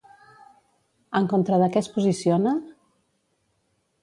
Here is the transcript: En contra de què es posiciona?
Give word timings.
En 1.19 1.29
contra 1.33 1.59
de 1.65 1.69
què 1.75 1.83
es 1.85 1.91
posiciona? 1.99 2.55